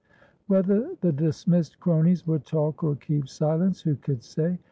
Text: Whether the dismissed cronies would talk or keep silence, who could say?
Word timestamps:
Whether 0.47 0.95
the 1.01 1.11
dismissed 1.11 1.79
cronies 1.79 2.25
would 2.25 2.43
talk 2.43 2.83
or 2.83 2.95
keep 2.95 3.29
silence, 3.29 3.81
who 3.81 3.95
could 3.97 4.23
say? 4.23 4.57